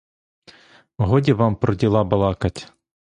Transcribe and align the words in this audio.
Годі 0.97 1.33
вам 1.33 1.55
про 1.55 1.73
діла 1.75 2.03
балакать! 2.03 2.73